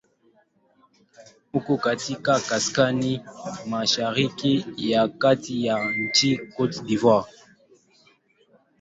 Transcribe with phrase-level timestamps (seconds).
[1.53, 7.31] Uko katika kaskazini-mashariki ya kati ya nchi Cote d'Ivoire.